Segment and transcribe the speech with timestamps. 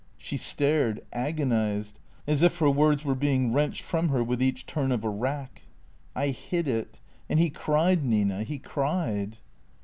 [0.17, 4.91] She stared, agonized, as if her words were being wrenched from her with each turn
[4.91, 5.61] of a rack."
[6.15, 6.99] I hid it.
[7.29, 9.37] And he cried, Nina, he cried."